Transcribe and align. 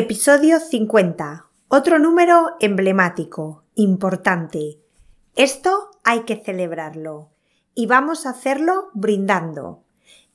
Episodio 0.00 0.60
50. 0.60 1.48
Otro 1.66 1.98
número 1.98 2.54
emblemático, 2.60 3.64
importante. 3.74 4.78
Esto 5.34 5.90
hay 6.04 6.20
que 6.20 6.36
celebrarlo. 6.36 7.30
Y 7.74 7.86
vamos 7.86 8.24
a 8.24 8.30
hacerlo 8.30 8.90
brindando. 8.94 9.82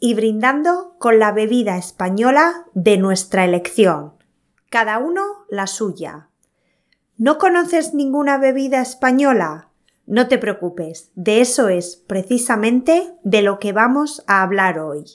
Y 0.02 0.16
brindando 0.16 0.98
con 1.00 1.18
la 1.18 1.32
bebida 1.32 1.78
española 1.78 2.66
de 2.74 2.98
nuestra 2.98 3.46
elección. 3.46 4.16
Cada 4.70 4.98
uno 4.98 5.24
la 5.48 5.68
suya. 5.68 6.28
¿No 7.18 7.38
conoces 7.38 7.94
ninguna 7.94 8.38
bebida 8.38 8.82
española? 8.82 9.70
No 10.06 10.28
te 10.28 10.40
preocupes, 10.40 11.10
de 11.16 11.40
eso 11.40 11.70
es 11.70 11.96
precisamente 11.96 13.16
de 13.24 13.42
lo 13.42 13.60
que 13.60 13.72
vamos 13.72 14.26
a 14.28 14.42
hablar 14.42 14.80
hoy. 14.80 15.06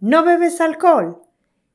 ¿No 0.00 0.22
bebes 0.22 0.60
alcohol? 0.60 1.22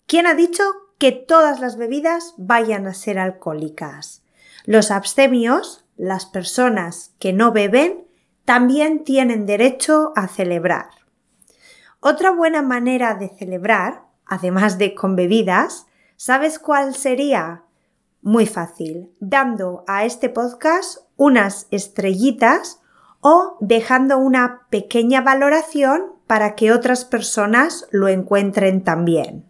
¿Quién 0.06 0.28
ha 0.28 0.36
dicho 0.36 0.64
que 1.00 1.14
todas 1.14 1.60
las 1.60 1.78
bebidas 1.78 2.36
vayan 2.38 2.86
a 2.86 2.94
ser 2.94 3.18
alcohólicas? 3.18 4.22
Los 4.66 4.92
abstemios, 4.92 5.86
las 5.98 6.26
personas 6.26 7.14
que 7.20 7.34
no 7.34 7.52
beben, 7.52 8.06
también 8.46 9.04
tienen 9.04 9.46
derecho 9.46 10.12
a 10.16 10.28
celebrar. 10.28 10.90
Otra 12.02 12.32
buena 12.32 12.62
manera 12.62 13.16
de 13.16 13.30
celebrar, 13.30 14.04
además 14.26 14.78
de 14.78 14.94
con 14.94 15.16
bebidas, 15.16 15.88
¿sabes 16.18 16.60
cuál 16.60 16.94
sería? 16.94 17.64
Muy 18.22 18.46
fácil, 18.46 19.10
dando 19.20 19.86
a 19.88 20.04
este 20.04 20.30
podcast 20.30 21.00
unas 21.16 21.68
estrellitas 21.72 22.82
o 23.22 23.58
dejando 23.62 24.18
una 24.18 24.68
pequeña 24.70 25.22
valoración 25.22 26.14
para 26.28 26.56
que 26.56 26.74
otras 26.74 27.06
personas 27.06 27.88
lo 27.92 28.10
encuentren 28.10 28.84
también. 28.84 29.49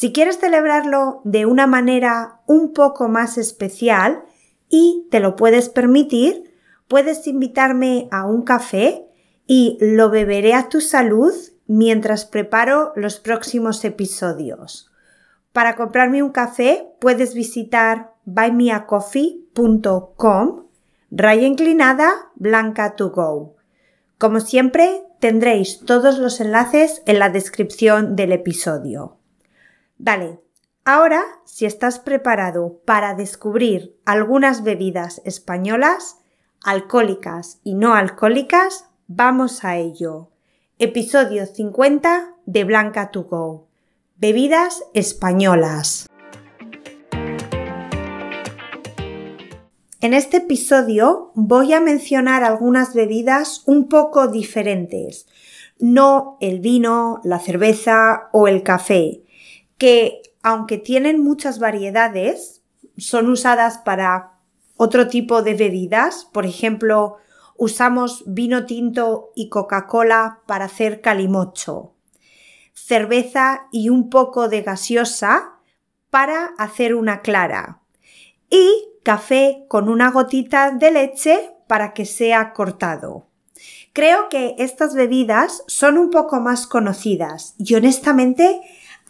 Si 0.00 0.12
quieres 0.14 0.38
celebrarlo 0.38 1.20
de 1.24 1.44
una 1.44 1.66
manera 1.66 2.40
un 2.46 2.72
poco 2.72 3.10
más 3.10 3.36
especial 3.36 4.22
y 4.70 5.06
te 5.10 5.20
lo 5.20 5.36
puedes 5.36 5.68
permitir, 5.68 6.54
puedes 6.88 7.26
invitarme 7.26 8.08
a 8.10 8.24
un 8.24 8.40
café 8.40 9.04
y 9.46 9.76
lo 9.78 10.08
beberé 10.08 10.54
a 10.54 10.70
tu 10.70 10.80
salud 10.80 11.34
mientras 11.66 12.24
preparo 12.24 12.94
los 12.96 13.20
próximos 13.20 13.84
episodios. 13.84 14.90
Para 15.52 15.76
comprarme 15.76 16.22
un 16.22 16.30
café 16.30 16.88
puedes 16.98 17.34
visitar 17.34 18.14
buymeacoffee.com 18.24 20.64
raya 21.10 21.46
inclinada 21.46 22.10
blanca 22.36 22.96
to 22.96 23.10
go. 23.10 23.56
Como 24.16 24.40
siempre, 24.40 25.02
tendréis 25.18 25.80
todos 25.80 26.16
los 26.16 26.40
enlaces 26.40 27.02
en 27.04 27.18
la 27.18 27.28
descripción 27.28 28.16
del 28.16 28.32
episodio. 28.32 29.19
Dale, 30.02 30.40
ahora 30.86 31.22
si 31.44 31.66
estás 31.66 31.98
preparado 31.98 32.80
para 32.86 33.14
descubrir 33.14 34.00
algunas 34.06 34.62
bebidas 34.62 35.20
españolas, 35.26 36.16
alcohólicas 36.64 37.60
y 37.64 37.74
no 37.74 37.92
alcohólicas, 37.92 38.86
vamos 39.08 39.62
a 39.62 39.76
ello. 39.76 40.30
Episodio 40.78 41.44
50 41.44 42.34
de 42.46 42.64
Blanca 42.64 43.10
to 43.10 43.24
Go. 43.24 43.68
Bebidas 44.16 44.82
españolas. 44.94 46.06
En 50.00 50.14
este 50.14 50.38
episodio 50.38 51.30
voy 51.34 51.74
a 51.74 51.80
mencionar 51.82 52.42
algunas 52.42 52.94
bebidas 52.94 53.64
un 53.66 53.90
poco 53.90 54.28
diferentes, 54.28 55.26
no 55.78 56.38
el 56.40 56.60
vino, 56.60 57.20
la 57.22 57.38
cerveza 57.38 58.30
o 58.32 58.48
el 58.48 58.62
café, 58.62 59.24
que 59.80 60.22
aunque 60.44 60.78
tienen 60.78 61.20
muchas 61.24 61.58
variedades, 61.58 62.62
son 62.96 63.28
usadas 63.28 63.78
para 63.78 64.34
otro 64.76 65.08
tipo 65.08 65.42
de 65.42 65.54
bebidas, 65.54 66.28
por 66.32 66.46
ejemplo, 66.46 67.16
usamos 67.56 68.22
vino 68.26 68.66
tinto 68.66 69.32
y 69.34 69.48
Coca-Cola 69.48 70.40
para 70.46 70.66
hacer 70.66 71.00
calimocho 71.00 71.94
cerveza 72.72 73.68
y 73.70 73.88
un 73.88 74.10
poco 74.10 74.48
de 74.48 74.62
gaseosa 74.62 75.54
para 76.10 76.46
hacer 76.58 76.94
una 76.94 77.20
clara 77.20 77.80
y 78.48 78.68
café 79.04 79.64
con 79.68 79.88
una 79.88 80.10
gotita 80.10 80.70
de 80.70 80.90
leche 80.90 81.54
para 81.66 81.92
que 81.92 82.04
sea 82.04 82.52
cortado. 82.52 83.26
Creo 83.92 84.28
que 84.28 84.54
estas 84.58 84.94
bebidas 84.94 85.62
son 85.66 85.98
un 85.98 86.10
poco 86.10 86.40
más 86.40 86.66
conocidas 86.66 87.54
y 87.58 87.74
honestamente 87.74 88.60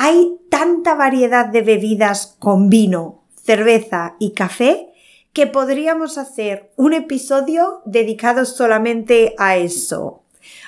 hay 0.03 0.41
tanta 0.49 0.95
variedad 0.95 1.45
de 1.45 1.61
bebidas 1.61 2.35
con 2.39 2.71
vino, 2.71 3.23
cerveza 3.37 4.17
y 4.19 4.33
café 4.33 4.95
que 5.35 5.47
podríamos 5.47 6.17
hacer 6.17 6.73
un 6.77 6.95
episodio 6.95 7.83
dedicado 7.85 8.47
solamente 8.47 9.35
a 9.37 9.59
eso. 9.59 10.23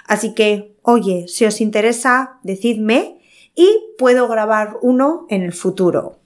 Así 0.06 0.34
que, 0.34 0.76
oye, 0.82 1.28
si 1.28 1.46
os 1.46 1.62
interesa, 1.62 2.40
decidme 2.42 3.22
y 3.54 3.74
puedo 3.96 4.28
grabar 4.28 4.76
uno 4.82 5.24
en 5.30 5.40
el 5.40 5.54
futuro. 5.54 6.18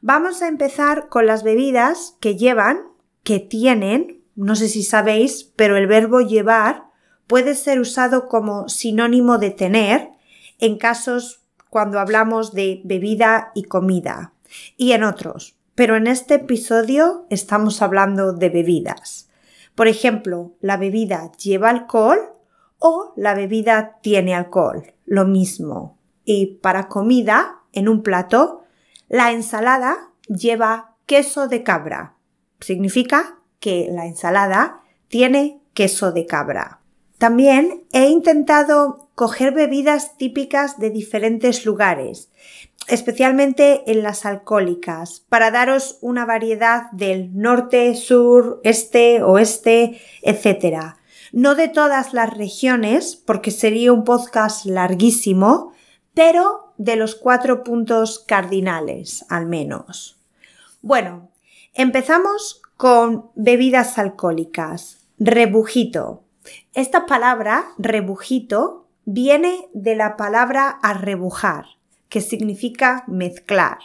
Vamos 0.00 0.40
a 0.40 0.48
empezar 0.48 1.08
con 1.10 1.26
las 1.26 1.42
bebidas 1.42 2.16
que 2.18 2.34
llevan, 2.34 2.78
que 3.24 3.40
tienen, 3.40 4.22
no 4.36 4.56
sé 4.56 4.70
si 4.70 4.84
sabéis, 4.84 5.52
pero 5.54 5.76
el 5.76 5.86
verbo 5.86 6.22
llevar 6.22 6.84
puede 7.26 7.54
ser 7.54 7.78
usado 7.78 8.26
como 8.26 8.70
sinónimo 8.70 9.36
de 9.36 9.50
tener 9.50 10.08
en 10.58 10.78
casos 10.78 11.42
cuando 11.70 11.98
hablamos 11.98 12.52
de 12.52 12.80
bebida 12.84 13.52
y 13.54 13.64
comida 13.64 14.32
y 14.76 14.92
en 14.92 15.04
otros. 15.04 15.56
Pero 15.74 15.96
en 15.96 16.06
este 16.06 16.34
episodio 16.34 17.26
estamos 17.28 17.82
hablando 17.82 18.32
de 18.32 18.48
bebidas. 18.48 19.28
Por 19.74 19.88
ejemplo, 19.88 20.54
la 20.60 20.78
bebida 20.78 21.32
lleva 21.32 21.68
alcohol 21.68 22.18
o 22.78 23.12
la 23.16 23.34
bebida 23.34 23.98
tiene 24.00 24.34
alcohol, 24.34 24.94
lo 25.04 25.26
mismo. 25.26 25.98
Y 26.24 26.58
para 26.62 26.88
comida, 26.88 27.60
en 27.72 27.88
un 27.88 28.02
plato, 28.02 28.62
la 29.08 29.32
ensalada 29.32 30.12
lleva 30.28 30.96
queso 31.06 31.46
de 31.46 31.62
cabra. 31.62 32.16
Significa 32.60 33.38
que 33.60 33.88
la 33.92 34.06
ensalada 34.06 34.80
tiene 35.08 35.60
queso 35.74 36.10
de 36.10 36.26
cabra. 36.26 36.80
También 37.18 37.84
he 37.92 38.08
intentado 38.08 39.05
coger 39.16 39.52
bebidas 39.52 40.16
típicas 40.16 40.78
de 40.78 40.90
diferentes 40.90 41.66
lugares, 41.66 42.30
especialmente 42.86 43.82
en 43.90 44.04
las 44.04 44.24
alcohólicas, 44.24 45.24
para 45.28 45.50
daros 45.50 45.98
una 46.02 46.24
variedad 46.24 46.88
del 46.92 47.36
norte, 47.36 47.96
sur, 47.96 48.60
este, 48.62 49.24
oeste, 49.24 50.00
etc 50.22 50.94
no 51.32 51.54
de 51.54 51.68
todas 51.68 52.14
las 52.14 52.34
regiones, 52.34 53.16
porque 53.16 53.50
sería 53.50 53.92
un 53.92 54.04
podcast 54.04 54.64
larguísimo, 54.64 55.72
pero 56.14 56.72
de 56.78 56.96
los 56.96 57.14
cuatro 57.14 57.62
puntos 57.62 58.18
cardinales, 58.20 59.24
al 59.28 59.46
menos. 59.46 60.18
Bueno, 60.80 61.28
empezamos 61.74 62.62
con 62.78 63.30
bebidas 63.34 63.98
alcohólicas. 63.98 65.00
Rebujito. 65.18 66.22
Esta 66.74 67.04
palabra, 67.06 67.66
rebujito, 67.76 68.85
viene 69.06 69.68
de 69.72 69.94
la 69.94 70.16
palabra 70.16 70.68
arrebujar, 70.82 71.64
que 72.10 72.20
significa 72.20 73.04
mezclar. 73.06 73.78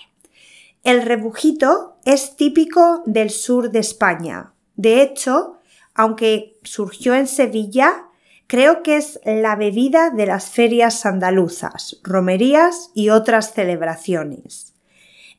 El 0.83 1.03
rebujito 1.03 1.95
es 2.05 2.35
típico 2.35 3.03
del 3.05 3.29
sur 3.29 3.71
de 3.71 3.79
España. 3.79 4.53
De 4.75 5.01
hecho, 5.03 5.59
aunque 5.93 6.57
surgió 6.63 7.13
en 7.13 7.27
Sevilla, 7.27 8.07
creo 8.47 8.81
que 8.81 8.97
es 8.97 9.19
la 9.23 9.55
bebida 9.55 10.09
de 10.09 10.25
las 10.25 10.49
ferias 10.49 11.05
andaluzas, 11.05 11.99
romerías 12.03 12.89
y 12.95 13.09
otras 13.09 13.53
celebraciones. 13.53 14.73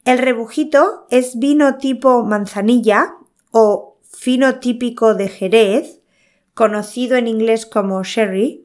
El 0.05 0.19
rebujito 0.19 1.07
es 1.11 1.39
vino 1.39 1.79
tipo 1.79 2.25
manzanilla 2.25 3.17
o 3.51 3.99
fino 4.03 4.61
típico 4.61 5.15
de 5.15 5.29
Jerez, 5.29 6.01
conocido 6.55 7.17
en 7.17 7.27
inglés 7.27 7.67
como 7.67 8.03
sherry, 8.05 8.62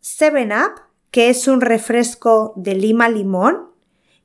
Seven 0.00 0.50
Up, 0.52 0.80
que 1.10 1.28
es 1.28 1.46
un 1.46 1.60
refresco 1.60 2.54
de 2.56 2.74
lima 2.74 3.08
limón, 3.08 3.68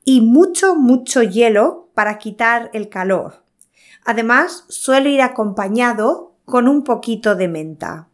y 0.04 0.22
mucho, 0.22 0.74
mucho 0.74 1.22
hielo 1.22 1.90
para 1.92 2.18
quitar 2.18 2.70
el 2.72 2.88
calor. 2.88 3.42
Además, 4.04 4.64
suele 4.68 5.10
ir 5.10 5.20
acompañado 5.20 6.32
con 6.44 6.68
un 6.68 6.84
poquito 6.84 7.34
de 7.34 7.48
menta. 7.48 8.08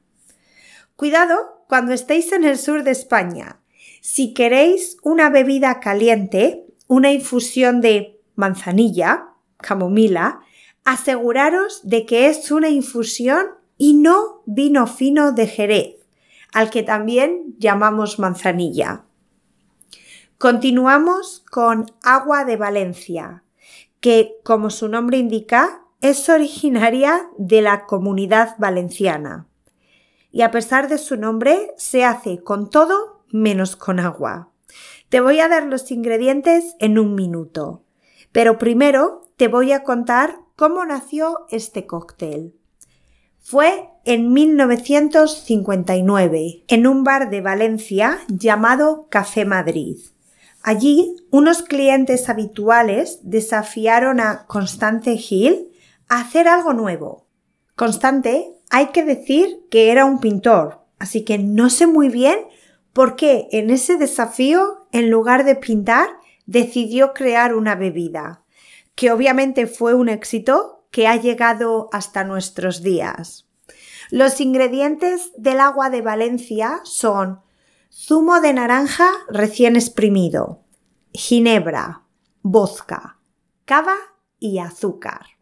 Cuidado 0.97 1.65
cuando 1.69 1.93
estéis 1.93 2.33
en 2.33 2.45
el 2.45 2.59
sur 2.59 2.83
de 2.83 2.91
España. 2.91 3.61
Si 4.01 4.35
queréis 4.35 4.97
una 5.03 5.31
bebida 5.31 5.79
caliente, 5.81 6.67
una 6.89 7.13
infusión 7.13 7.81
de 7.81 8.21
manzanilla, 8.35 9.29
camomila, 9.59 10.41
aseguraros 10.85 11.81
de 11.85 12.07
que 12.07 12.27
es 12.27 12.51
una 12.51 12.71
infusión 12.71 13.47
y 13.79 13.95
no 13.95 14.43
vino 14.47 14.87
fino 14.87 15.33
de 15.33 15.47
Jerez, 15.47 16.02
al 16.53 16.71
que 16.71 16.83
también 16.83 17.55
llamamos 17.59 18.19
manzanilla. 18.19 19.05
Continuamos 20.39 21.45
con 21.51 21.87
agua 22.03 22.45
de 22.45 22.57
Valencia, 22.57 23.45
que, 24.01 24.37
como 24.45 24.71
su 24.71 24.89
nombre 24.89 25.17
indica, 25.17 25.85
es 26.01 26.29
originaria 26.29 27.29
de 27.39 27.63
la 27.63 27.87
comunidad 27.87 28.57
valenciana. 28.59 29.47
Y 30.33 30.43
a 30.43 30.51
pesar 30.51 30.89
de 30.89 30.99
su 30.99 31.17
nombre, 31.17 31.73
se 31.77 32.05
hace 32.05 32.43
con 32.43 32.71
todo 32.71 33.23
menos 33.31 33.77
con 33.77 34.01
agua. 34.01 34.51
Te 35.09 35.21
voy 35.21 35.41
a 35.41 35.49
dar 35.49 35.67
los 35.67 35.91
ingredientes 35.91 36.75
en 36.81 36.99
un 36.99 37.15
minuto, 37.15 37.85
pero 38.33 38.59
primero 38.59 39.23
te 39.37 39.47
voy 39.47 39.73
a 39.73 39.85
contar 39.85 40.39
cómo 40.57 40.85
nació 40.85 41.47
este 41.51 41.87
cóctel. 41.87 42.55
Fue 43.39 43.92
en 44.05 44.33
1959, 44.33 46.65
en 46.67 46.87
un 46.87 47.05
bar 47.05 47.31
de 47.31 47.41
Valencia 47.41 48.19
llamado 48.29 49.07
Café 49.09 49.45
Madrid. 49.45 49.99
Allí, 50.63 51.17
unos 51.31 51.63
clientes 51.63 52.29
habituales 52.29 53.21
desafiaron 53.23 54.21
a 54.21 54.47
Constante 54.47 55.13
Hill 55.13 55.69
a 56.09 56.21
hacer 56.21 56.49
algo 56.49 56.73
nuevo. 56.73 57.27
Constante, 57.75 58.53
hay 58.71 58.89
que 58.89 59.05
decir 59.05 59.65
que 59.71 59.91
era 59.91 60.05
un 60.05 60.21
pintor, 60.21 60.85
así 60.99 61.25
que 61.25 61.39
no 61.39 61.71
sé 61.71 61.87
muy 61.87 62.09
bien 62.09 62.39
por 62.93 63.17
qué 63.17 63.49
en 63.53 63.71
ese 63.71 63.97
desafío, 63.97 64.87
en 64.93 65.11
lugar 65.11 65.45
de 65.45 65.57
pintar, 65.57 66.09
decidió 66.47 67.13
crear 67.13 67.55
una 67.55 67.75
bebida, 67.75 68.45
que 68.95 69.11
obviamente 69.11 69.67
fue 69.67 69.95
un 69.95 70.09
éxito 70.09 70.85
que 70.91 71.07
ha 71.07 71.17
llegado 71.17 71.89
hasta 71.93 72.25
nuestros 72.25 72.83
días. 72.83 73.47
Los 74.13 74.43
ingredientes 74.43 75.33
del 75.39 75.59
agua 75.59 75.89
de 75.89 76.03
Valencia 76.03 76.83
son 76.85 77.41
zumo 77.91 78.43
de 78.43 78.53
naranja 78.53 79.09
recién 79.31 79.75
exprimido, 79.75 80.61
ginebra, 81.15 82.03
vodka, 82.43 83.19
cava 83.65 83.97
y 84.39 84.59
azúcar. 84.59 85.39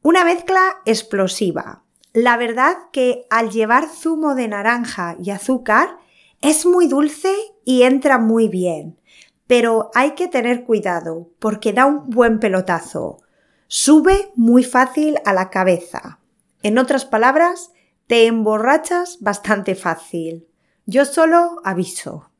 Una 0.00 0.24
mezcla 0.24 0.78
explosiva. 0.86 1.84
La 2.14 2.38
verdad 2.38 2.74
que 2.90 3.26
al 3.28 3.50
llevar 3.50 3.90
zumo 3.90 4.34
de 4.34 4.48
naranja 4.48 5.18
y 5.22 5.28
azúcar 5.28 5.98
es 6.40 6.64
muy 6.64 6.88
dulce 6.88 7.34
y 7.66 7.82
entra 7.82 8.16
muy 8.16 8.48
bien, 8.48 8.98
pero 9.46 9.90
hay 9.94 10.12
que 10.12 10.26
tener 10.26 10.64
cuidado 10.64 11.28
porque 11.38 11.74
da 11.74 11.84
un 11.84 12.08
buen 12.08 12.40
pelotazo. 12.40 13.18
Sube 13.66 14.32
muy 14.36 14.64
fácil 14.64 15.18
a 15.26 15.34
la 15.34 15.50
cabeza. 15.50 16.20
En 16.64 16.78
otras 16.78 17.04
palabras, 17.04 17.72
te 18.06 18.26
emborrachas 18.26 19.18
bastante 19.20 19.74
fácil. 19.74 20.48
Yo 20.86 21.04
solo 21.04 21.60
aviso. 21.62 22.30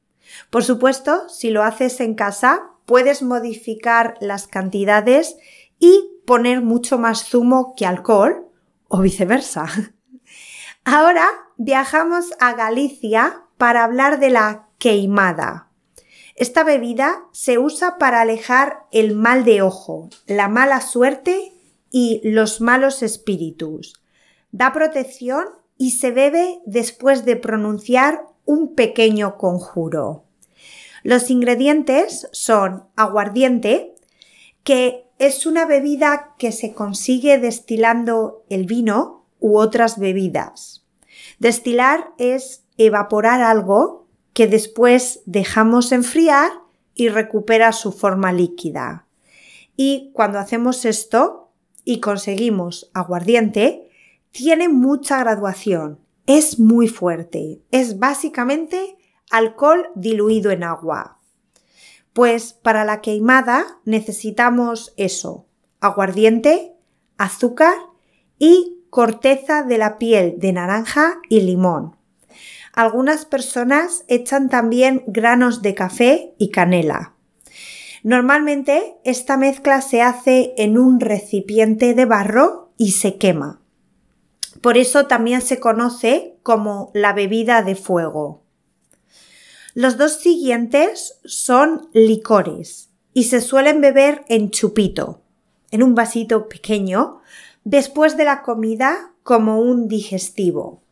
Por 0.49 0.65
supuesto, 0.65 1.29
si 1.29 1.51
lo 1.51 1.63
haces 1.63 2.01
en 2.01 2.15
casa, 2.15 2.71
puedes 2.87 3.23
modificar 3.23 4.17
las 4.21 4.47
cantidades 4.47 5.37
y 5.79 6.09
poner 6.27 6.63
mucho 6.63 6.97
más 6.97 7.29
zumo 7.29 7.75
que 7.77 7.85
alcohol 7.85 8.49
o 8.89 9.01
viceversa. 9.03 9.67
Ahora 10.85 11.29
viajamos 11.59 12.33
a 12.41 12.55
Galicia 12.55 13.43
para 13.59 13.85
hablar 13.85 14.21
de 14.21 14.31
la 14.31 14.69
queimada. 14.79 15.69
Esta 16.35 16.65
bebida 16.65 17.27
se 17.33 17.59
usa 17.59 17.99
para 17.99 18.23
alejar 18.23 18.87
el 18.91 19.15
mal 19.15 19.45
de 19.45 19.61
ojo, 19.61 20.09
la 20.27 20.49
mala 20.49 20.81
suerte 20.81 21.53
y 21.91 22.23
los 22.25 22.63
malos 22.63 23.03
espíritus. 23.03 24.01
Da 24.55 24.73
protección 24.73 25.47
y 25.77 25.91
se 25.91 26.13
bebe 26.13 26.61
después 26.65 27.25
de 27.25 27.35
pronunciar 27.35 28.29
un 28.45 28.77
pequeño 28.77 29.37
conjuro. 29.37 30.23
Los 31.03 31.29
ingredientes 31.29 32.29
son 32.31 32.85
aguardiente, 32.95 33.97
que 34.63 35.09
es 35.19 35.45
una 35.47 35.67
bebida 35.67 36.37
que 36.39 36.53
se 36.53 36.73
consigue 36.73 37.39
destilando 37.39 38.45
el 38.49 38.65
vino 38.65 39.25
u 39.41 39.59
otras 39.59 39.99
bebidas. 39.99 40.85
Destilar 41.41 42.13
es 42.19 42.63
evaporar 42.79 43.43
algo 43.43 44.07
que 44.35 44.47
después 44.47 45.23
dejamos 45.27 45.91
enfriar 45.91 46.53
y 46.95 47.09
recupera 47.09 47.73
su 47.73 47.91
forma 47.91 48.33
líquida. 48.33 49.09
Y 49.77 50.13
cuando 50.13 50.39
hacemos 50.39 50.85
esto 50.85 51.51
y 51.85 51.99
conseguimos 51.99 52.93
aguardiente, 52.95 53.84
tiene 54.35 54.69
mucha 54.69 55.21
graduación, 55.21 56.01
es 56.27 56.59
muy 56.59 56.89
fuerte, 56.89 57.63
es 57.71 58.01
básicamente 58.01 58.97
alcohol 59.31 59.87
diluido 59.95 60.51
en 60.51 60.65
agua. 60.65 61.21
Pues 62.13 62.53
para 62.53 62.85
la 62.85 63.01
queimada 63.01 63.79
necesitamos 63.85 64.93
eso, 64.97 65.47
aguardiente, 65.81 66.73
azúcar 67.17 67.75
y 68.37 68.85
corteza 68.91 69.63
de 69.63 69.79
la 69.79 69.99
piel 69.99 70.35
de 70.39 70.53
naranja 70.53 71.21
y 71.29 71.43
limón. 71.43 71.97
Algunas 72.73 73.27
personas 73.27 74.05
echan 74.09 74.49
también 74.49 75.05
granos 75.07 75.63
de 75.63 75.77
café 75.77 76.35
y 76.39 76.51
canela. 76.51 77.15
Normalmente 78.03 78.97
esta 79.05 79.37
mezcla 79.37 79.81
se 79.81 80.03
hace 80.03 80.55
en 80.57 80.77
un 80.77 80.99
recipiente 80.99 81.95
de 81.95 82.05
barro 82.05 82.73
y 82.77 82.93
se 82.93 83.17
quema. 83.17 83.64
Por 84.65 84.79
eso 84.79 85.05
también 85.05 85.43
se 85.43 85.61
conoce 85.61 86.39
como 86.43 86.91
la 86.95 87.13
bebida 87.13 87.61
de 87.61 87.75
fuego. 87.75 88.45
Los 89.75 89.99
dos 89.99 90.13
siguientes 90.15 91.21
son 91.27 91.91
licores 91.93 92.89
y 93.13 93.25
se 93.25 93.43
suelen 93.43 93.83
beber 93.83 94.25
en 94.31 94.49
chupito, 94.49 95.21
en 95.71 95.83
un 95.83 95.95
vasito 95.95 96.49
pequeño, 96.49 97.21
después 97.65 98.17
de 98.17 98.25
la 98.25 98.41
comida 98.41 99.13
como 99.23 99.61
un 99.61 99.87
digestivo. 99.87 100.83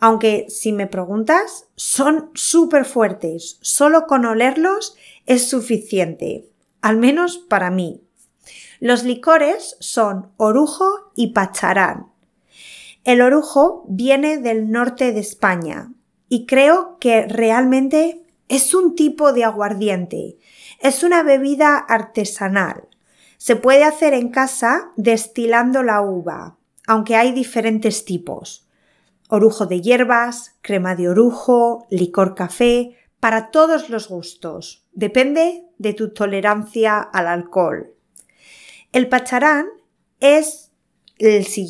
Aunque 0.00 0.46
si 0.48 0.72
me 0.72 0.86
preguntas, 0.86 1.66
son 1.76 2.30
súper 2.32 2.86
fuertes, 2.86 3.58
solo 3.60 4.06
con 4.06 4.24
olerlos 4.24 4.96
es 5.26 5.50
suficiente, 5.50 6.48
al 6.80 6.96
menos 6.96 7.36
para 7.36 7.70
mí. 7.70 8.00
Los 8.80 9.04
licores 9.04 9.76
son 9.80 10.32
orujo 10.38 11.12
y 11.14 11.34
pacharán, 11.34 12.11
el 13.04 13.20
orujo 13.20 13.84
viene 13.88 14.38
del 14.38 14.70
norte 14.70 15.12
de 15.12 15.20
España 15.20 15.92
y 16.28 16.46
creo 16.46 16.98
que 17.00 17.26
realmente 17.26 18.22
es 18.48 18.74
un 18.74 18.94
tipo 18.94 19.32
de 19.32 19.44
aguardiente. 19.44 20.38
Es 20.80 21.02
una 21.02 21.22
bebida 21.22 21.76
artesanal. 21.76 22.88
Se 23.38 23.56
puede 23.56 23.84
hacer 23.84 24.14
en 24.14 24.28
casa 24.28 24.92
destilando 24.96 25.82
la 25.82 26.00
uva, 26.00 26.58
aunque 26.86 27.16
hay 27.16 27.32
diferentes 27.32 28.04
tipos. 28.04 28.68
Orujo 29.28 29.66
de 29.66 29.80
hierbas, 29.80 30.54
crema 30.60 30.94
de 30.94 31.08
orujo, 31.08 31.86
licor 31.90 32.34
café, 32.34 32.96
para 33.18 33.50
todos 33.50 33.90
los 33.90 34.08
gustos. 34.08 34.84
Depende 34.92 35.64
de 35.78 35.92
tu 35.92 36.12
tolerancia 36.12 37.00
al 37.00 37.26
alcohol. 37.26 37.94
El 38.92 39.08
pacharán 39.08 39.66
es 40.20 40.61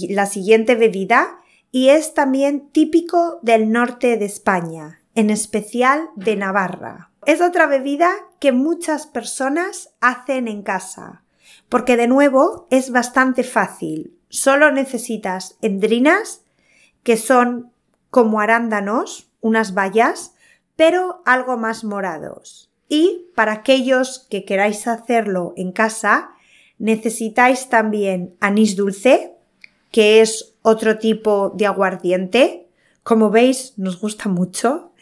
la 0.08 0.26
siguiente 0.26 0.74
bebida 0.74 1.38
y 1.70 1.88
es 1.88 2.14
también 2.14 2.68
típico 2.70 3.38
del 3.42 3.70
norte 3.70 4.16
de 4.16 4.24
España, 4.24 5.00
en 5.14 5.30
especial 5.30 6.08
de 6.16 6.36
Navarra. 6.36 7.10
Es 7.26 7.40
otra 7.40 7.66
bebida 7.66 8.10
que 8.40 8.52
muchas 8.52 9.06
personas 9.06 9.94
hacen 10.00 10.48
en 10.48 10.62
casa, 10.62 11.22
porque 11.68 11.96
de 11.96 12.08
nuevo 12.08 12.66
es 12.70 12.90
bastante 12.90 13.44
fácil. 13.44 14.18
Solo 14.28 14.72
necesitas 14.72 15.56
endrinas, 15.62 16.42
que 17.02 17.16
son 17.16 17.72
como 18.10 18.40
arándanos, 18.40 19.30
unas 19.40 19.74
bayas, 19.74 20.34
pero 20.76 21.22
algo 21.24 21.56
más 21.56 21.84
morados. 21.84 22.70
Y 22.88 23.30
para 23.34 23.52
aquellos 23.52 24.26
que 24.30 24.44
queráis 24.44 24.86
hacerlo 24.86 25.54
en 25.56 25.72
casa, 25.72 26.30
necesitáis 26.78 27.68
también 27.68 28.36
anís 28.40 28.76
dulce, 28.76 29.31
que 29.92 30.20
es 30.20 30.56
otro 30.62 30.98
tipo 30.98 31.50
de 31.50 31.66
aguardiente. 31.66 32.68
Como 33.04 33.30
veis, 33.30 33.74
nos 33.76 34.00
gusta 34.00 34.28
mucho. 34.28 34.92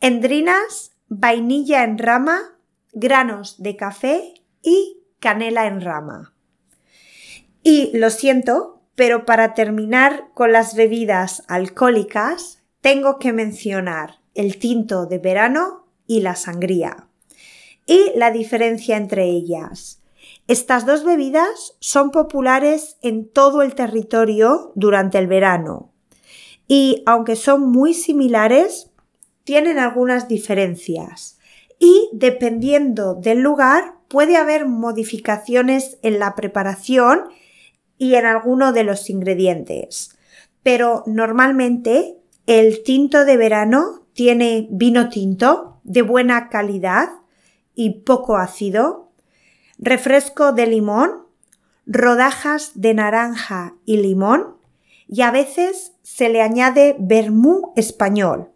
Endrinas, 0.00 0.92
vainilla 1.08 1.82
en 1.82 1.98
rama, 1.98 2.56
granos 2.92 3.60
de 3.60 3.74
café 3.76 4.34
y 4.62 4.98
canela 5.18 5.66
en 5.66 5.80
rama. 5.80 6.34
Y 7.62 7.96
lo 7.96 8.10
siento, 8.10 8.82
pero 8.94 9.24
para 9.24 9.54
terminar 9.54 10.28
con 10.34 10.52
las 10.52 10.74
bebidas 10.74 11.42
alcohólicas, 11.48 12.62
tengo 12.80 13.18
que 13.18 13.32
mencionar 13.32 14.20
el 14.34 14.58
tinto 14.58 15.06
de 15.06 15.18
verano 15.18 15.86
y 16.06 16.20
la 16.20 16.36
sangría. 16.36 17.08
Y 17.86 18.12
la 18.14 18.30
diferencia 18.30 18.96
entre 18.96 19.24
ellas. 19.24 20.00
Estas 20.48 20.86
dos 20.86 21.04
bebidas 21.04 21.76
son 21.78 22.10
populares 22.10 22.96
en 23.02 23.28
todo 23.28 23.60
el 23.60 23.74
territorio 23.74 24.72
durante 24.74 25.18
el 25.18 25.26
verano. 25.26 25.92
Y 26.66 27.02
aunque 27.04 27.36
son 27.36 27.70
muy 27.70 27.92
similares, 27.92 28.90
tienen 29.44 29.78
algunas 29.78 30.26
diferencias. 30.26 31.38
Y 31.78 32.08
dependiendo 32.12 33.14
del 33.14 33.40
lugar 33.40 33.98
puede 34.08 34.38
haber 34.38 34.66
modificaciones 34.66 35.98
en 36.00 36.18
la 36.18 36.34
preparación 36.34 37.24
y 37.98 38.14
en 38.14 38.24
alguno 38.24 38.72
de 38.72 38.84
los 38.84 39.10
ingredientes. 39.10 40.16
Pero 40.62 41.02
normalmente 41.06 42.16
el 42.46 42.82
tinto 42.84 43.26
de 43.26 43.36
verano 43.36 44.06
tiene 44.14 44.66
vino 44.70 45.10
tinto 45.10 45.80
de 45.84 46.00
buena 46.00 46.48
calidad 46.48 47.10
y 47.74 48.00
poco 48.00 48.38
ácido, 48.38 49.07
refresco 49.78 50.52
de 50.52 50.66
limón, 50.66 51.26
rodajas 51.86 52.72
de 52.74 52.94
naranja 52.94 53.74
y 53.84 53.98
limón 53.98 54.56
y 55.06 55.22
a 55.22 55.30
veces 55.30 55.92
se 56.02 56.28
le 56.28 56.42
añade 56.42 56.96
vermú 56.98 57.72
español. 57.76 58.50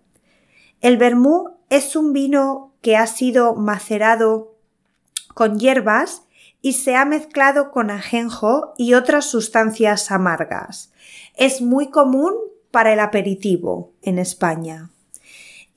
El 0.81 0.99
vermú 0.99 1.50
es 1.71 1.97
un 1.97 2.12
vino 2.12 2.75
que 2.83 2.97
ha 2.97 3.07
sido 3.07 3.55
macerado 3.55 4.57
con 5.35 5.59
hierbas 5.59 6.25
y 6.61 6.75
se 6.75 6.95
ha 6.95 7.05
mezclado 7.05 7.71
con 7.71 7.91
ajenjo 7.91 8.75
y 8.76 8.95
otras 8.95 9.25
sustancias 9.25 10.11
amargas. 10.11 10.93
Es 11.35 11.62
muy 11.62 11.88
común 11.91 12.35
para 12.71 12.93
el 12.93 13.00
aperitivo 13.00 13.93
en 14.02 14.19
España. 14.19 14.91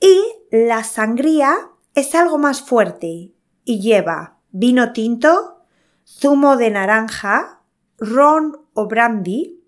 Y 0.00 0.20
la 0.50 0.84
sangría 0.84 1.56
es 1.94 2.14
algo 2.14 2.38
más 2.38 2.60
fuerte 2.60 3.32
y 3.64 3.80
lleva 3.80 4.35
vino 4.58 4.92
tinto, 4.92 5.60
zumo 6.06 6.56
de 6.56 6.70
naranja, 6.70 7.60
ron 7.98 8.56
o 8.72 8.86
brandy, 8.88 9.62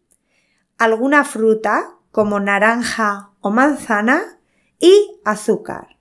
alguna 0.78 1.24
fruta 1.24 1.98
como 2.10 2.40
naranja 2.40 3.32
o 3.40 3.50
manzana 3.50 4.40
y 4.80 5.20
azúcar. 5.24 5.98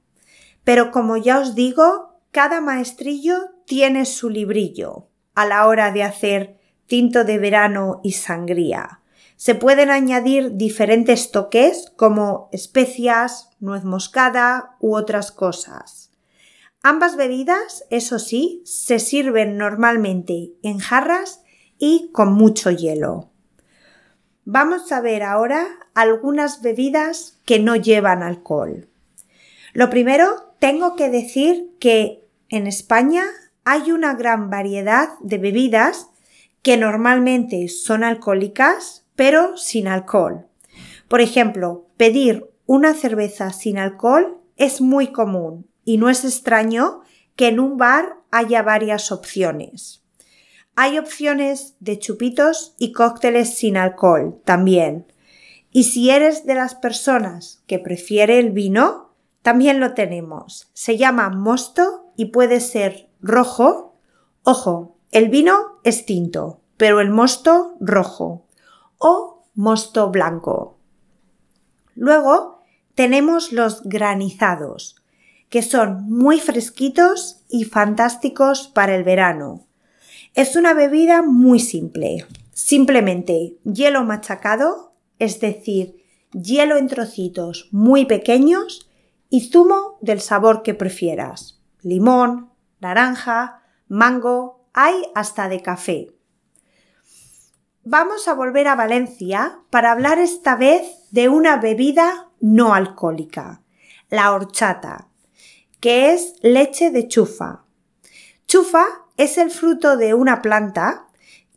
Pero 0.63 0.91
como 0.91 1.17
ya 1.17 1.39
os 1.39 1.53
digo, 1.53 2.22
cada 2.32 2.62
maestrillo 2.62 3.51
tiene 3.65 4.06
su 4.06 4.29
librillo 4.29 5.10
a 5.36 5.46
la 5.46 5.67
hora 5.67 5.91
de 5.91 6.03
hacer 6.03 6.60
tinto 6.86 7.25
de 7.25 7.39
verano 7.39 8.00
y 8.03 8.13
sangría. 8.13 9.01
Se 9.36 9.53
pueden 9.53 9.91
añadir 9.91 10.56
diferentes 10.56 11.32
toques 11.32 11.91
como 11.98 12.48
especias, 12.53 13.50
nuez 13.60 13.84
moscada 13.84 14.77
u 14.79 14.96
otras 14.96 15.32
cosas. 15.32 16.07
Ambas 16.89 17.17
bebidas, 17.17 17.84
eso 17.89 18.17
sí, 18.17 18.62
se 18.63 19.00
sirven 19.00 19.58
normalmente 19.58 20.53
en 20.63 20.77
jarras 20.77 21.44
y 21.77 22.12
con 22.13 22.32
mucho 22.32 22.72
hielo. 22.72 23.29
Vamos 24.46 24.89
a 24.94 25.01
ver 25.01 25.22
ahora 25.22 25.67
algunas 25.96 26.62
bebidas 26.62 27.41
que 27.44 27.60
no 27.60 27.75
llevan 27.75 28.24
alcohol. 28.24 28.88
Lo 29.74 29.89
primero, 29.89 30.53
tengo 30.60 30.96
que 30.96 31.10
decir 31.10 31.72
que 31.77 32.25
en 32.48 32.67
España 32.67 33.25
hay 33.65 33.91
una 33.91 34.13
gran 34.13 34.50
variedad 34.50 35.10
de 35.20 35.39
bebidas 35.39 36.08
que 36.62 36.77
normalmente 36.77 37.67
son 37.67 38.06
alcohólicas, 38.06 39.06
pero 39.17 39.58
sin 39.58 39.89
alcohol. 39.89 40.48
Por 41.10 41.20
ejemplo, 41.20 41.86
pedir 41.98 42.50
una 42.65 42.94
cerveza 42.94 43.51
sin 43.51 43.77
alcohol 43.77 44.38
es 44.56 44.79
muy 44.79 45.08
común 45.08 45.67
y 45.88 45.98
no 45.98 46.10
es 46.10 46.25
extraño 46.25 47.00
que 47.38 47.48
en 47.48 47.62
un 47.62 47.77
bar 47.77 48.17
haya 48.29 48.62
varias 48.62 49.10
opciones. 49.10 50.03
Hay 50.75 50.98
opciones 50.98 51.75
de 51.79 51.98
chupitos 51.98 52.75
y 52.77 52.91
cócteles 52.91 53.58
sin 53.58 53.77
alcohol 53.77 54.41
también. 54.44 55.06
Y 55.72 55.86
si 55.86 56.10
eres 56.10 56.46
de 56.46 56.56
las 56.56 56.75
personas 56.75 57.63
que 57.67 57.79
prefiere 57.79 58.38
el 58.38 58.51
vino, 58.51 59.13
también 59.44 59.79
lo 59.79 59.94
tenemos. 59.94 60.70
Se 60.74 60.98
llama 60.98 61.29
mosto 61.29 62.12
y 62.17 62.25
puede 62.25 62.60
ser 62.60 63.10
rojo. 63.22 63.96
Ojo, 64.44 64.98
el 65.12 65.29
vino 65.29 65.79
es 65.86 66.06
tinto, 66.06 66.60
pero 66.75 67.00
el 67.00 67.12
mosto 67.12 67.77
rojo 67.79 68.46
o 68.98 69.46
mosto 69.56 70.10
blanco. 70.10 70.79
Luego 71.96 72.62
tenemos 72.94 73.53
los 73.53 73.84
granizados, 73.84 74.98
que 75.50 75.62
son 75.62 76.10
muy 76.10 76.39
fresquitos 76.39 77.44
y 77.50 77.63
fantásticos 77.63 78.68
para 78.68 78.96
el 78.96 79.04
verano. 79.04 79.66
Es 80.34 80.56
una 80.56 80.74
bebida 80.74 81.22
muy 81.22 81.60
simple, 81.60 82.25
simplemente 82.54 83.58
hielo 83.63 84.04
machacado, 84.04 84.94
es 85.20 85.39
decir, 85.39 86.04
hielo 86.32 86.77
en 86.77 86.88
trocitos 86.88 87.70
muy 87.72 88.06
pequeños 88.06 88.89
y 89.30 89.50
zumo 89.50 89.98
del 90.01 90.22
sabor 90.22 90.63
que 90.63 90.74
prefieras, 90.74 91.60
limón, 91.82 92.51
naranja, 92.80 93.63
mango, 93.88 94.66
hay 94.74 94.94
hasta 95.16 95.50
de 95.50 95.62
café. 95.62 96.13
Vamos 97.84 98.27
a 98.27 98.34
volver 98.34 98.68
a 98.68 98.75
Valencia 98.75 99.60
para 99.70 99.92
hablar 99.92 100.20
esta 100.20 100.56
vez 100.56 100.84
de 101.12 101.30
una 101.30 101.58
bebida 101.58 102.30
no 102.39 102.74
alcohólica, 102.74 103.62
la 104.10 104.34
horchata, 104.34 105.07
que 105.80 106.14
es 106.14 106.36
leche 106.42 106.92
de 106.92 107.08
chufa. 107.08 107.64
Chufa 108.48 108.86
es 109.18 109.38
el 109.38 109.52
fruto 109.52 109.98
de 109.98 110.14
una 110.14 110.42
planta 110.42 111.08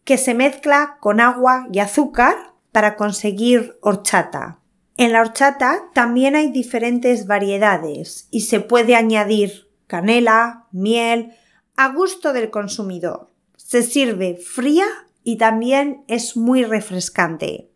que 0.05 0.19
se 0.19 0.35
mezcla 0.35 0.99
con 1.00 1.21
agua 1.21 1.69
y 1.73 1.79
azúcar 1.79 2.55
para 2.73 2.97
conseguir 2.97 3.79
horchata. 3.81 4.61
En 4.97 5.12
la 5.12 5.21
horchata 5.21 5.91
también 5.95 6.37
hay 6.37 6.50
diferentes 6.50 7.27
variedades 7.27 8.29
y 8.31 8.43
se 8.43 8.61
puede 8.61 8.97
añadir 8.97 9.71
canela, 9.87 10.67
miel, 10.73 11.33
a 11.77 11.89
gusto 11.89 12.33
del 12.33 12.50
consumidor. 12.50 13.31
Se 13.57 13.83
sirve 13.83 14.37
fría 14.37 14.87
y 15.25 15.37
también 15.37 16.05
es 16.09 16.37
muy 16.37 16.65
refrescante. 16.65 17.71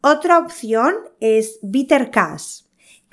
Otra 0.00 0.38
opción 0.38 0.94
es 1.20 1.58
Bitter 1.62 2.10
Cash, 2.10 2.63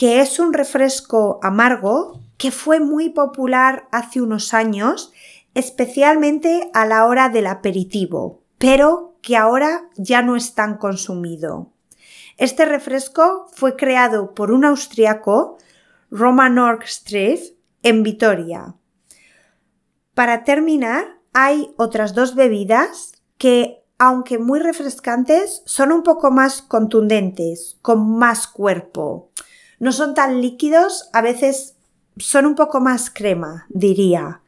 que 0.02 0.20
es 0.20 0.40
un 0.40 0.52
refresco 0.52 1.40
amargo 1.44 2.24
que 2.40 2.50
fue 2.50 2.80
muy 2.80 3.10
popular 3.12 3.88
hace 3.92 4.20
unos 4.20 4.56
años, 4.56 5.14
especialmente 5.54 6.72
a 6.74 6.88
la 6.88 7.06
hora 7.06 7.30
del 7.30 7.46
aperitivo, 7.46 8.42
pero 8.58 9.14
que 9.22 9.38
ahora 9.38 9.92
ya 9.98 10.24
no 10.24 10.36
es 10.36 10.56
tan 10.56 10.80
consumido. 10.80 11.70
Este 12.38 12.66
refresco 12.66 13.46
fue 13.54 13.76
creado 13.76 14.34
por 14.34 14.52
un 14.52 14.66
austriaco, 14.66 15.60
Roman 16.10 16.58
Orkstreff, 16.58 17.52
en 17.84 18.02
Vitoria. 18.02 18.74
Para 20.16 20.44
terminar, 20.44 21.20
hay 21.32 21.76
otras 21.78 22.16
dos 22.16 22.34
bebidas 22.34 23.22
que, 23.38 23.84
aunque 24.00 24.40
muy 24.40 24.62
refrescantes, 24.62 25.62
son 25.68 25.92
un 25.92 26.02
poco 26.02 26.32
más 26.32 26.64
contundentes, 26.64 27.78
con 27.84 28.18
más 28.18 28.48
cuerpo. 28.48 29.30
No 29.82 29.92
son 29.92 30.14
tan 30.14 30.42
líquidos, 30.42 31.10
a 31.12 31.24
veces 31.24 31.76
son 32.18 32.46
un 32.46 32.54
poco 32.54 32.80
más 32.80 33.10
crema, 33.10 33.66
diría. 33.70 34.42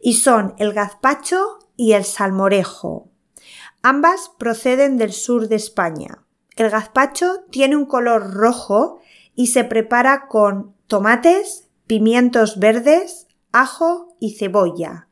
Y 0.00 0.14
son 0.14 0.54
el 0.58 0.72
gazpacho 0.72 1.58
y 1.76 1.94
el 1.94 2.04
salmorejo. 2.04 3.08
Ambas 3.82 4.30
proceden 4.38 4.96
del 4.96 5.12
sur 5.12 5.48
de 5.48 5.56
España. 5.56 6.22
El 6.54 6.70
gazpacho 6.70 7.40
tiene 7.50 7.74
un 7.74 7.86
color 7.86 8.34
rojo 8.34 9.00
y 9.34 9.48
se 9.48 9.64
prepara 9.64 10.28
con 10.28 10.72
tomates, 10.86 11.66
pimientos 11.88 12.60
verdes, 12.60 13.26
ajo 13.50 14.14
y 14.20 14.34
cebolla. 14.34 15.08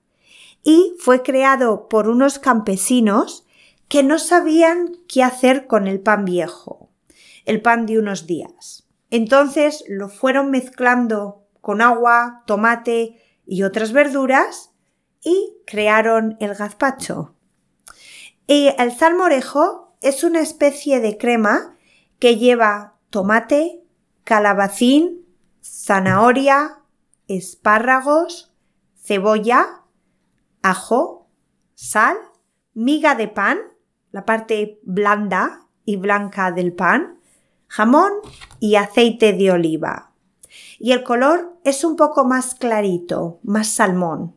Y 0.62 0.94
fue 1.00 1.24
creado 1.24 1.88
por 1.88 2.08
unos 2.08 2.38
campesinos 2.38 3.44
que 3.88 4.04
no 4.04 4.20
sabían 4.20 4.98
qué 5.08 5.24
hacer 5.24 5.66
con 5.66 5.88
el 5.88 5.98
pan 5.98 6.24
viejo, 6.24 6.90
el 7.44 7.60
pan 7.60 7.86
de 7.86 7.98
unos 7.98 8.28
días. 8.28 8.83
Entonces 9.14 9.85
lo 9.87 10.09
fueron 10.09 10.50
mezclando 10.50 11.47
con 11.61 11.83
agua, 11.83 12.42
tomate 12.49 13.23
y 13.47 13.62
otras 13.62 13.92
verduras 13.92 14.73
y 15.23 15.52
crearon 15.68 16.37
el 16.40 16.56
gazpacho. 16.56 17.37
Y 18.49 18.71
el 18.76 18.90
salmorejo 18.90 19.97
es 20.00 20.25
una 20.25 20.40
especie 20.40 20.99
de 20.99 21.16
crema 21.16 21.76
que 22.18 22.38
lleva 22.38 22.97
tomate, 23.11 23.85
calabacín, 24.25 25.25
zanahoria, 25.62 26.80
espárragos, 27.28 28.52
cebolla, 29.00 29.85
ajo, 30.61 31.30
sal, 31.76 32.16
miga 32.73 33.14
de 33.14 33.28
pan, 33.28 33.61
la 34.11 34.25
parte 34.25 34.80
blanda 34.83 35.68
y 35.85 35.99
blanca 35.99 36.50
del 36.50 36.73
pan, 36.73 37.21
jamón 37.68 38.12
y 38.61 38.76
aceite 38.76 39.33
de 39.33 39.50
oliva. 39.50 40.12
Y 40.78 40.92
el 40.92 41.02
color 41.02 41.56
es 41.64 41.85
un 41.85 41.97
poco 41.97 42.25
más 42.25 42.54
clarito, 42.54 43.40
más 43.42 43.68
salmón. 43.68 44.37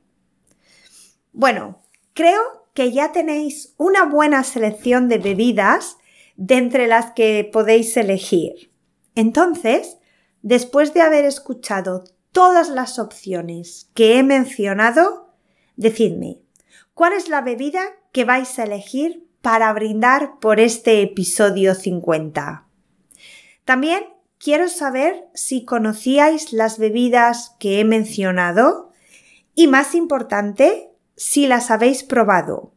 Bueno, 1.33 1.81
creo 2.13 2.41
que 2.73 2.91
ya 2.91 3.11
tenéis 3.11 3.73
una 3.77 4.05
buena 4.05 4.43
selección 4.43 5.09
de 5.09 5.17
bebidas 5.17 5.97
de 6.35 6.55
entre 6.55 6.87
las 6.87 7.11
que 7.11 7.49
podéis 7.51 7.97
elegir. 7.97 8.71
Entonces, 9.15 9.97
después 10.41 10.93
de 10.93 11.01
haber 11.01 11.25
escuchado 11.25 12.03
todas 12.31 12.69
las 12.69 12.99
opciones 12.99 13.89
que 13.95 14.19
he 14.19 14.23
mencionado, 14.23 15.33
decidme, 15.75 16.39
¿cuál 16.93 17.13
es 17.13 17.29
la 17.29 17.41
bebida 17.41 17.81
que 18.11 18.25
vais 18.25 18.59
a 18.59 18.63
elegir 18.63 19.27
para 19.41 19.73
brindar 19.73 20.39
por 20.39 20.59
este 20.59 21.01
episodio 21.01 21.73
50? 21.73 22.66
También 23.67 24.05
quiero 24.39 24.69
saber 24.69 25.27
si 25.33 25.65
conocíais 25.65 26.53
las 26.53 26.77
bebidas 26.77 27.53
que 27.59 27.81
he 27.81 27.83
mencionado 27.83 28.93
y, 29.55 29.67
más 29.67 29.93
importante, 29.93 30.89
si 31.17 31.47
las 31.47 31.69
habéis 31.69 32.05
probado. 32.05 32.71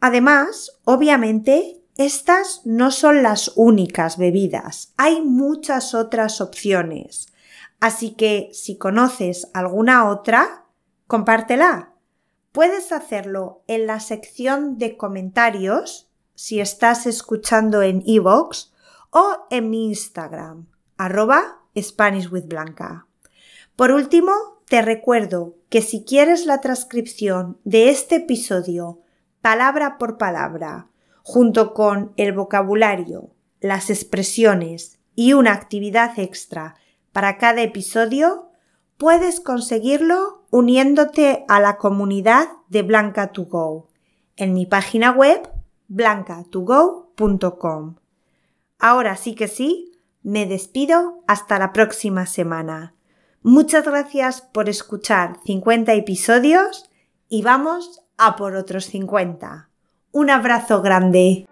Además, 0.00 0.72
obviamente, 0.82 1.80
estas 1.96 2.62
no 2.64 2.90
son 2.90 3.22
las 3.22 3.52
únicas 3.54 4.18
bebidas, 4.18 4.92
hay 4.96 5.22
muchas 5.22 5.94
otras 5.94 6.40
opciones. 6.40 7.28
Así 7.78 8.10
que 8.10 8.50
si 8.52 8.76
conoces 8.78 9.50
alguna 9.54 10.10
otra, 10.10 10.64
compártela. 11.06 11.92
Puedes 12.50 12.90
hacerlo 12.90 13.62
en 13.68 13.86
la 13.86 14.00
sección 14.00 14.78
de 14.78 14.96
comentarios 14.96 16.08
si 16.34 16.58
estás 16.58 17.06
escuchando 17.06 17.82
en 17.82 18.02
iVoox 18.04 18.71
o 19.12 19.46
en 19.50 19.70
mi 19.70 19.86
Instagram, 19.86 20.66
arroba 20.96 21.60
SpanishWithBlanca. 21.78 23.06
Por 23.76 23.92
último, 23.92 24.32
te 24.66 24.82
recuerdo 24.82 25.54
que 25.68 25.82
si 25.82 26.04
quieres 26.04 26.46
la 26.46 26.60
transcripción 26.60 27.58
de 27.64 27.90
este 27.90 28.16
episodio 28.16 28.98
palabra 29.40 29.98
por 29.98 30.18
palabra, 30.18 30.88
junto 31.22 31.72
con 31.74 32.12
el 32.16 32.32
vocabulario, 32.32 33.30
las 33.60 33.90
expresiones 33.90 34.98
y 35.14 35.34
una 35.34 35.52
actividad 35.52 36.18
extra 36.18 36.74
para 37.12 37.38
cada 37.38 37.62
episodio, 37.62 38.48
puedes 38.96 39.38
conseguirlo 39.40 40.44
uniéndote 40.50 41.44
a 41.48 41.60
la 41.60 41.76
comunidad 41.76 42.48
de 42.68 42.82
Blanca 42.82 43.30
2 43.34 43.48
Go 43.48 43.88
en 44.36 44.52
mi 44.54 44.66
página 44.66 45.10
web 45.10 45.50
blancatogo.com. 45.88 48.01
Ahora 48.82 49.16
sí 49.16 49.36
que 49.36 49.46
sí, 49.46 49.92
me 50.24 50.44
despido 50.44 51.22
hasta 51.28 51.56
la 51.60 51.72
próxima 51.72 52.26
semana. 52.26 52.96
Muchas 53.40 53.84
gracias 53.84 54.42
por 54.42 54.68
escuchar 54.68 55.38
50 55.46 55.94
episodios 55.94 56.90
y 57.28 57.42
vamos 57.42 58.02
a 58.18 58.34
por 58.34 58.56
otros 58.56 58.86
50. 58.86 59.70
Un 60.10 60.30
abrazo 60.30 60.82
grande. 60.82 61.46